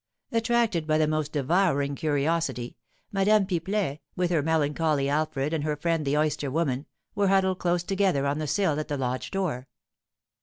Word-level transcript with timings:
Attracted 0.31 0.87
by 0.87 0.97
the 0.97 1.05
most 1.05 1.31
devouring 1.31 1.93
curiosity, 1.93 2.75
Madame 3.11 3.45
Pipelet, 3.45 3.99
with 4.15 4.31
her 4.31 4.41
melancholy 4.41 5.07
Alfred 5.07 5.53
and 5.53 5.63
her 5.63 5.75
friend 5.75 6.05
the 6.05 6.17
oyster 6.17 6.49
woman, 6.49 6.87
were 7.13 7.27
huddled 7.27 7.59
close 7.59 7.83
together 7.83 8.25
on 8.25 8.39
the 8.39 8.47
sill 8.47 8.79
at 8.79 8.87
the 8.87 8.97
lodge 8.97 9.29
door. 9.29 9.67